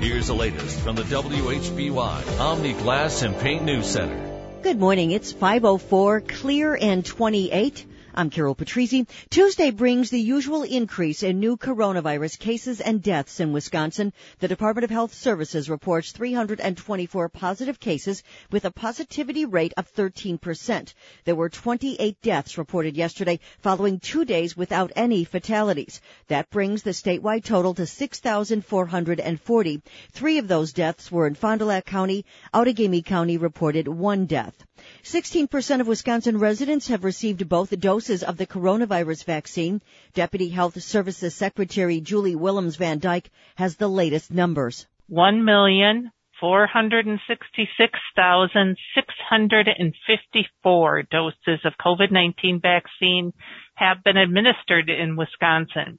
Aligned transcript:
Here's 0.00 0.28
the 0.28 0.34
latest 0.34 0.80
from 0.80 0.96
the 0.96 1.02
WHBY 1.02 2.40
Omni 2.40 2.72
Glass 2.72 3.20
and 3.20 3.38
Paint 3.38 3.64
News 3.64 3.84
Center. 3.84 4.18
Good 4.62 4.78
morning. 4.78 5.10
It's 5.10 5.30
504 5.30 6.22
clear 6.22 6.74
and 6.74 7.04
28. 7.04 7.84
I'm 8.12 8.28
Carol 8.28 8.56
Patrizi. 8.56 9.06
Tuesday 9.30 9.70
brings 9.70 10.10
the 10.10 10.20
usual 10.20 10.64
increase 10.64 11.22
in 11.22 11.38
new 11.38 11.56
coronavirus 11.56 12.40
cases 12.40 12.80
and 12.80 13.00
deaths 13.00 13.38
in 13.38 13.52
Wisconsin. 13.52 14.12
The 14.40 14.48
Department 14.48 14.82
of 14.84 14.90
Health 14.90 15.14
Services 15.14 15.70
reports 15.70 16.10
324 16.10 17.28
positive 17.28 17.78
cases 17.78 18.24
with 18.50 18.64
a 18.64 18.72
positivity 18.72 19.44
rate 19.44 19.72
of 19.76 19.92
13%. 19.94 20.92
There 21.24 21.36
were 21.36 21.48
28 21.48 22.20
deaths 22.20 22.58
reported 22.58 22.96
yesterday 22.96 23.38
following 23.60 24.00
two 24.00 24.24
days 24.24 24.56
without 24.56 24.90
any 24.96 25.22
fatalities. 25.22 26.00
That 26.26 26.50
brings 26.50 26.82
the 26.82 26.90
statewide 26.90 27.44
total 27.44 27.74
to 27.74 27.86
6,440. 27.86 29.82
Three 30.10 30.38
of 30.38 30.48
those 30.48 30.72
deaths 30.72 31.12
were 31.12 31.28
in 31.28 31.36
Fond 31.36 31.60
du 31.60 31.66
Lac 31.66 31.86
County. 31.86 32.24
Outagamie 32.52 33.04
County 33.04 33.36
reported 33.36 33.86
one 33.86 34.26
death. 34.26 34.64
16% 35.02 35.80
of 35.80 35.88
Wisconsin 35.88 36.38
residents 36.38 36.88
have 36.88 37.04
received 37.04 37.48
both 37.48 37.78
doses 37.80 38.22
of 38.22 38.36
the 38.36 38.46
coronavirus 38.46 39.24
vaccine. 39.24 39.80
Deputy 40.14 40.48
Health 40.48 40.80
Services 40.82 41.34
Secretary 41.34 42.00
Julie 42.00 42.36
Willems 42.36 42.76
Van 42.76 43.00
Dijk 43.00 43.26
has 43.56 43.76
the 43.76 43.88
latest 43.88 44.32
numbers. 44.32 44.86
One 45.08 45.44
million 45.44 46.12
four 46.40 46.66
hundred 46.66 47.06
and 47.06 47.20
sixty-six 47.28 47.98
thousand 48.16 48.76
six 48.94 49.14
hundred 49.28 49.68
and 49.68 49.94
fifty-four 50.06 51.02
doses 51.10 51.60
of 51.64 51.74
COVID-19 51.84 52.62
vaccine 52.62 53.34
have 53.74 54.02
been 54.02 54.16
administered 54.16 54.88
in 54.88 55.16
Wisconsin. 55.16 55.98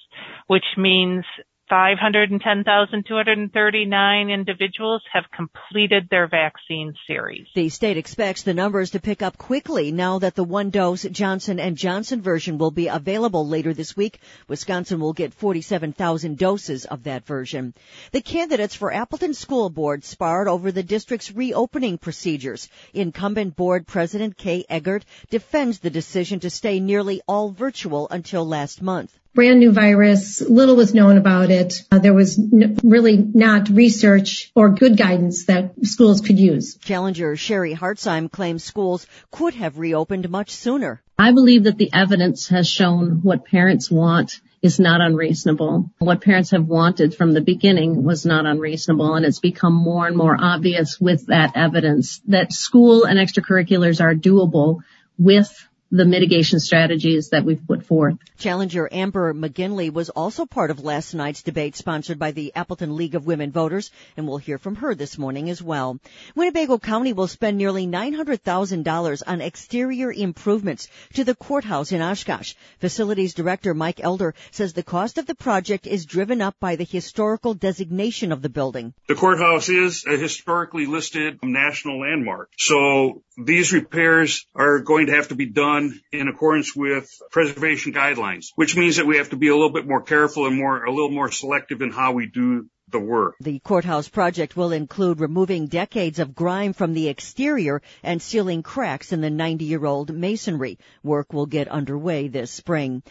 which 0.46 0.64
means 0.78 1.24
510,239 1.70 4.28
individuals 4.28 5.00
have 5.12 5.30
completed 5.30 6.08
their 6.10 6.26
vaccine 6.26 6.92
series. 7.06 7.46
The 7.54 7.68
state 7.68 7.96
expects 7.96 8.42
the 8.42 8.54
numbers 8.54 8.90
to 8.90 8.98
pick 8.98 9.22
up 9.22 9.38
quickly 9.38 9.92
now 9.92 10.18
that 10.18 10.34
the 10.34 10.42
one 10.42 10.70
dose 10.70 11.04
Johnson 11.04 11.60
and 11.60 11.76
Johnson 11.76 12.22
version 12.22 12.58
will 12.58 12.72
be 12.72 12.88
available 12.88 13.46
later 13.46 13.72
this 13.72 13.96
week. 13.96 14.18
Wisconsin 14.48 14.98
will 14.98 15.12
get 15.12 15.32
47,000 15.32 16.36
doses 16.36 16.86
of 16.86 17.04
that 17.04 17.24
version. 17.24 17.72
The 18.10 18.20
candidates 18.20 18.74
for 18.74 18.92
Appleton 18.92 19.34
School 19.34 19.70
Board 19.70 20.02
sparred 20.02 20.48
over 20.48 20.72
the 20.72 20.82
district's 20.82 21.30
reopening 21.30 21.98
procedures. 21.98 22.68
Incumbent 22.94 23.54
board 23.54 23.86
president 23.86 24.36
Kay 24.36 24.64
Eggert 24.68 25.04
defends 25.30 25.78
the 25.78 25.90
decision 25.90 26.40
to 26.40 26.50
stay 26.50 26.80
nearly 26.80 27.22
all 27.28 27.50
virtual 27.50 28.08
until 28.10 28.44
last 28.44 28.82
month 28.82 29.19
brand 29.34 29.60
new 29.60 29.72
virus. 29.72 30.40
Little 30.40 30.76
was 30.76 30.94
known 30.94 31.16
about 31.16 31.50
it. 31.50 31.74
Uh, 31.90 31.98
there 31.98 32.14
was 32.14 32.38
n- 32.38 32.78
really 32.82 33.16
not 33.16 33.68
research 33.68 34.50
or 34.54 34.70
good 34.70 34.96
guidance 34.96 35.46
that 35.46 35.74
schools 35.82 36.20
could 36.20 36.38
use. 36.38 36.76
Challenger 36.76 37.36
Sherry 37.36 37.74
Hartzheim 37.74 38.30
claims 38.30 38.64
schools 38.64 39.06
could 39.30 39.54
have 39.54 39.78
reopened 39.78 40.28
much 40.30 40.50
sooner. 40.50 41.02
I 41.18 41.32
believe 41.32 41.64
that 41.64 41.78
the 41.78 41.92
evidence 41.92 42.48
has 42.48 42.68
shown 42.68 43.20
what 43.22 43.44
parents 43.44 43.90
want 43.90 44.40
is 44.62 44.78
not 44.78 45.00
unreasonable. 45.00 45.90
What 45.98 46.20
parents 46.20 46.50
have 46.50 46.66
wanted 46.66 47.14
from 47.14 47.32
the 47.32 47.40
beginning 47.40 48.04
was 48.04 48.26
not 48.26 48.46
unreasonable 48.46 49.14
and 49.14 49.24
it's 49.24 49.38
become 49.38 49.74
more 49.74 50.06
and 50.06 50.16
more 50.16 50.36
obvious 50.38 51.00
with 51.00 51.26
that 51.26 51.56
evidence 51.56 52.20
that 52.26 52.52
school 52.52 53.04
and 53.04 53.18
extracurriculars 53.18 54.00
are 54.02 54.14
doable 54.14 54.80
with 55.18 55.68
the 55.90 56.04
mitigation 56.04 56.60
strategies 56.60 57.30
that 57.30 57.44
we've 57.44 57.66
put 57.66 57.84
forth. 57.84 58.14
Challenger 58.38 58.88
Amber 58.92 59.34
McGinley 59.34 59.92
was 59.92 60.08
also 60.08 60.46
part 60.46 60.70
of 60.70 60.84
last 60.84 61.14
night's 61.14 61.42
debate 61.42 61.74
sponsored 61.74 62.18
by 62.18 62.30
the 62.30 62.52
Appleton 62.54 62.96
League 62.96 63.16
of 63.16 63.26
Women 63.26 63.50
Voters, 63.50 63.90
and 64.16 64.28
we'll 64.28 64.38
hear 64.38 64.58
from 64.58 64.76
her 64.76 64.94
this 64.94 65.18
morning 65.18 65.50
as 65.50 65.60
well. 65.60 65.98
Winnebago 66.36 66.78
County 66.78 67.12
will 67.12 67.26
spend 67.26 67.58
nearly 67.58 67.86
$900,000 67.88 69.22
on 69.26 69.40
exterior 69.40 70.12
improvements 70.12 70.88
to 71.14 71.24
the 71.24 71.34
courthouse 71.34 71.90
in 71.90 72.00
Oshkosh. 72.00 72.54
Facilities 72.78 73.34
Director 73.34 73.74
Mike 73.74 74.00
Elder 74.00 74.34
says 74.52 74.72
the 74.72 74.82
cost 74.84 75.18
of 75.18 75.26
the 75.26 75.34
project 75.34 75.88
is 75.88 76.06
driven 76.06 76.40
up 76.40 76.54
by 76.60 76.76
the 76.76 76.84
historical 76.84 77.54
designation 77.54 78.30
of 78.30 78.42
the 78.42 78.48
building. 78.48 78.94
The 79.08 79.16
courthouse 79.16 79.68
is 79.68 80.04
a 80.06 80.16
historically 80.16 80.86
listed 80.86 81.40
national 81.42 82.00
landmark, 82.00 82.50
so 82.56 83.22
these 83.36 83.72
repairs 83.72 84.46
are 84.54 84.78
going 84.78 85.06
to 85.06 85.14
have 85.14 85.28
to 85.28 85.34
be 85.34 85.46
done 85.46 85.79
done 85.80 86.00
in 86.12 86.28
accordance 86.28 86.74
with 86.74 87.10
preservation 87.30 87.92
guidelines, 87.92 88.46
which 88.56 88.76
means 88.76 88.96
that 88.96 89.06
we 89.06 89.16
have 89.18 89.30
to 89.30 89.36
be 89.36 89.48
a 89.48 89.54
little 89.54 89.72
bit 89.72 89.86
more 89.86 90.02
careful 90.02 90.46
and 90.46 90.56
more, 90.56 90.84
a 90.84 90.90
little 90.90 91.10
more 91.10 91.30
selective 91.30 91.82
in 91.82 91.90
how 91.90 92.12
we 92.12 92.26
do 92.26 92.66
the 92.90 93.00
work. 93.00 93.36
The 93.40 93.58
courthouse 93.60 94.08
project 94.08 94.56
will 94.56 94.72
include 94.72 95.20
removing 95.20 95.66
decades 95.66 96.18
of 96.18 96.34
grime 96.34 96.72
from 96.72 96.94
the 96.94 97.08
exterior 97.08 97.82
and 98.02 98.20
sealing 98.20 98.62
cracks 98.62 99.12
in 99.12 99.20
the 99.20 99.28
90-year-old 99.28 100.12
masonry. 100.14 100.78
Work 101.02 101.32
will 101.32 101.46
get 101.46 101.68
underway 101.68 102.28
this 102.28 102.50
spring. 102.50 103.02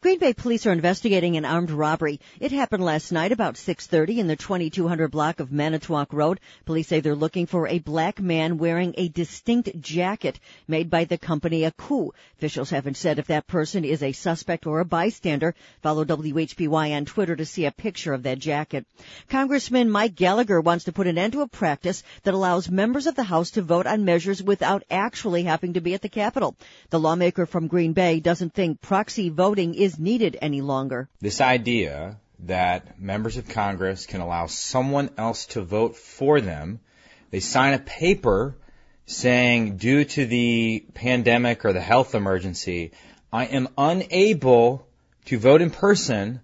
Green 0.00 0.18
Bay 0.18 0.34
police 0.34 0.66
are 0.66 0.72
investigating 0.72 1.36
an 1.36 1.44
armed 1.44 1.70
robbery. 1.70 2.20
It 2.40 2.52
happened 2.52 2.84
last 2.84 3.12
night 3.12 3.32
about 3.32 3.54
6:30 3.54 4.18
in 4.18 4.26
the 4.26 4.36
2200 4.36 5.10
block 5.10 5.40
of 5.40 5.52
Manitowoc 5.52 6.12
Road. 6.12 6.40
Police 6.64 6.88
say 6.88 7.00
they're 7.00 7.14
looking 7.14 7.46
for 7.46 7.66
a 7.66 7.78
black 7.78 8.20
man 8.20 8.58
wearing 8.58 8.94
a 8.96 9.08
distinct 9.08 9.80
jacket 9.80 10.38
made 10.68 10.90
by 10.90 11.04
the 11.04 11.18
company 11.18 11.62
Akoo. 11.62 12.10
Officials 12.38 12.70
haven't 12.70 12.96
said 12.96 13.18
if 13.18 13.26
that 13.26 13.46
person 13.46 13.84
is 13.84 14.02
a 14.02 14.12
suspect 14.12 14.66
or 14.66 14.80
a 14.80 14.84
bystander. 14.84 15.54
Follow 15.82 16.04
WHBY 16.04 16.96
on 16.96 17.04
Twitter 17.04 17.36
to 17.36 17.46
see 17.46 17.64
a 17.64 17.70
picture 17.70 18.12
of 18.12 18.22
that 18.24 18.38
jacket. 18.38 18.86
Congressman 19.28 19.90
Mike 19.90 20.14
Gallagher 20.14 20.60
wants 20.60 20.84
to 20.84 20.92
put 20.92 21.06
an 21.06 21.18
end 21.18 21.34
to 21.34 21.42
a 21.42 21.48
practice 21.48 22.02
that 22.22 22.34
allows 22.34 22.70
members 22.70 23.06
of 23.06 23.14
the 23.14 23.22
House 23.22 23.52
to 23.52 23.62
vote 23.62 23.86
on 23.86 24.04
measures 24.04 24.42
without 24.42 24.82
actually 24.90 25.42
having 25.42 25.74
to 25.74 25.80
be 25.80 25.94
at 25.94 26.02
the 26.02 26.08
Capitol. 26.08 26.56
The 26.90 27.00
lawmaker 27.00 27.46
from 27.46 27.66
Green 27.66 27.92
Bay 27.92 28.20
doesn't 28.20 28.54
think 28.54 28.80
proxy 28.80 29.28
voting 29.28 29.74
is 29.74 29.98
needed 29.98 30.36
any 30.40 30.60
longer. 30.60 31.08
This 31.20 31.40
idea 31.40 32.18
that 32.46 33.00
members 33.00 33.36
of 33.36 33.48
Congress 33.48 34.06
can 34.06 34.20
allow 34.20 34.46
someone 34.46 35.10
else 35.18 35.46
to 35.46 35.62
vote 35.62 35.96
for 35.96 36.40
them, 36.40 36.80
they 37.30 37.40
sign 37.40 37.74
a 37.74 37.78
paper 37.78 38.56
saying 39.06 39.76
due 39.76 40.04
to 40.04 40.26
the 40.26 40.84
pandemic 40.94 41.64
or 41.64 41.72
the 41.72 41.80
health 41.80 42.14
emergency, 42.14 42.92
I 43.32 43.46
am 43.46 43.68
unable 43.76 44.86
to 45.26 45.38
vote 45.38 45.62
in 45.62 45.70
person 45.70 46.40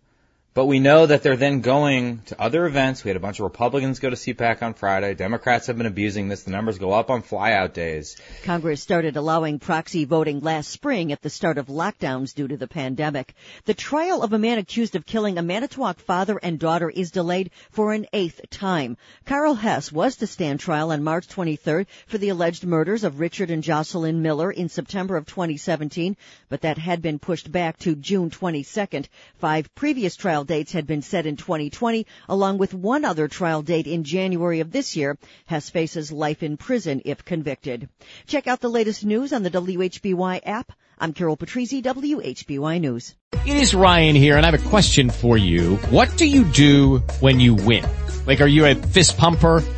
but 0.56 0.65
we 0.65 0.81
know 0.81 1.05
that 1.05 1.22
they're 1.22 1.37
then 1.37 1.61
going 1.61 2.22
to 2.22 2.41
other 2.41 2.65
events. 2.65 3.05
We 3.05 3.11
had 3.11 3.17
a 3.19 3.21
bunch 3.21 3.41
of 3.41 3.44
Republicans 3.44 3.99
go 3.99 4.09
to 4.09 4.17
CPAC 4.17 4.62
on 4.62 4.72
Friday. 4.72 5.12
Democrats 5.12 5.67
have 5.67 5.77
been 5.77 5.84
abusing 5.84 6.28
this. 6.28 6.44
The 6.44 6.50
numbers 6.50 6.78
go 6.78 6.93
up 6.93 7.11
on 7.11 7.22
flyout 7.22 7.75
days. 7.75 8.17
Congress 8.43 8.81
started 8.81 9.19
allowing 9.19 9.59
proxy 9.59 10.06
voting 10.06 10.41
last 10.41 10.71
spring 10.71 11.12
at 11.12 11.21
the 11.21 11.28
start 11.28 11.59
of 11.59 11.66
lockdowns 11.66 12.34
due 12.34 12.49
to 12.49 12.56
the 12.56 12.66
pandemic. 12.66 13.34
The 13.66 13.75
trial 13.75 14.22
of 14.22 14.33
a 14.33 14.39
man 14.39 14.56
accused 14.56 14.97
of 14.97 15.05
killing 15.05 15.37
a 15.37 15.43
Manitowoc 15.43 15.99
father 15.99 16.41
and 16.43 16.59
daughter 16.59 16.89
is 16.89 17.11
delayed 17.11 17.51
for 17.71 17.92
an 17.92 18.07
eighth 18.15 18.41
time. 18.48 18.97
Carl 19.27 19.57
Hess 19.57 19.92
was 19.92 20.16
to 20.16 20.27
stand 20.27 20.60
trial 20.60 20.91
on 20.91 21.04
March 21.04 21.28
23rd 21.28 21.84
for 22.07 22.16
the 22.16 22.30
alleged 22.30 22.65
murders 22.65 23.04
of 23.04 23.21
Richard 23.21 23.51
and 23.51 23.63
Jocelyn 23.63 24.22
Miller 24.22 24.51
in 24.51 24.71
September 24.71 25.19
of 25.19 25.27
2017, 25.27 26.16
but 26.48 26.63
that 26.63 26.78
had 26.78 27.03
been 27.03 27.19
pushed 27.19 27.53
back 27.53 27.77
to 27.80 27.95
June 27.95 28.30
22nd. 28.30 29.04
Five 29.39 29.75
previous 29.75 30.16
trial 30.16 30.46
dates 30.47 30.72
had 30.72 30.87
been 30.87 31.03
set 31.03 31.27
in 31.27 31.37
2020, 31.37 32.07
along 32.28 32.59
with 32.59 32.72
one 32.72 33.04
other 33.04 33.28
trial 33.28 33.63
date 33.63 33.87
in 33.87 34.04
January 34.04 34.60
of 34.60 34.72
this 34.72 34.97
year. 34.97 35.19
Hess 35.45 35.69
faces 35.69 36.10
life 36.10 36.43
in 36.43 36.57
prison 36.57 37.03
if 37.04 37.25
convicted. 37.25 37.89
Check 38.27 38.47
out 38.47 38.60
the 38.60 38.71
latest 38.71 39.04
news 39.04 39.33
on 39.33 39.43
the 39.43 39.51
WHBY 39.51 40.41
app. 40.47 40.72
I'm 40.98 41.13
Carol 41.13 41.37
Patrizi, 41.37 41.83
WHBY 41.83 42.81
News. 42.81 43.15
It 43.45 43.57
is 43.57 43.75
Ryan 43.75 44.16
here, 44.16 44.39
and 44.39 44.47
I 44.47 44.51
have 44.51 44.66
a 44.66 44.69
question 44.71 45.10
for 45.10 45.37
you. 45.37 45.77
What 45.91 46.16
do 46.16 46.25
you 46.25 46.45
do 46.45 46.99
when 47.21 47.39
you 47.39 47.54
win? 47.54 47.84
Like, 48.27 48.41
are 48.41 48.47
you 48.47 48.65
a 48.65 48.75
fist 48.75 49.19
pumper, 49.19 49.63